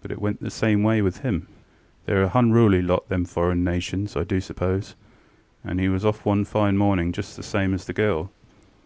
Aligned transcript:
But 0.00 0.10
it 0.10 0.22
went 0.22 0.40
the 0.40 0.48
same 0.50 0.82
way 0.82 1.02
with 1.02 1.18
him. 1.18 1.46
TheyŌĆÖre 2.08 2.24
a 2.24 2.28
hunruly 2.30 2.80
lot, 2.80 3.06
them 3.10 3.26
foreign 3.26 3.62
nations, 3.62 4.16
I 4.16 4.24
do 4.24 4.40
suppose, 4.40 4.94
and 5.62 5.78
he 5.78 5.90
was 5.90 6.02
off 6.02 6.24
one 6.24 6.46
fine 6.46 6.78
morning 6.78 7.12
just 7.12 7.36
the 7.36 7.42
same 7.42 7.74
as 7.74 7.84
the 7.84 7.92
girl. 7.92 8.30